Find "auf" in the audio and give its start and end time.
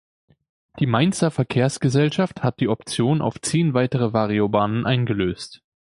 3.21-3.39